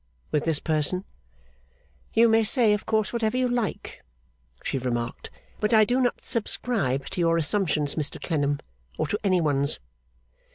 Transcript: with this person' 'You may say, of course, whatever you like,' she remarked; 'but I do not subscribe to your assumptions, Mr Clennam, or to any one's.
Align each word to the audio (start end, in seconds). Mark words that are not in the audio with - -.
with 0.31 0.45
this 0.45 0.57
person' 0.59 1.03
'You 2.15 2.27
may 2.27 2.43
say, 2.43 2.73
of 2.73 2.87
course, 2.87 3.13
whatever 3.13 3.37
you 3.37 3.47
like,' 3.47 4.03
she 4.63 4.79
remarked; 4.79 5.29
'but 5.59 5.75
I 5.75 5.85
do 5.85 6.01
not 6.01 6.25
subscribe 6.25 7.05
to 7.11 7.21
your 7.21 7.37
assumptions, 7.37 7.93
Mr 7.93 8.19
Clennam, 8.19 8.61
or 8.97 9.05
to 9.05 9.19
any 9.23 9.41
one's. 9.41 9.77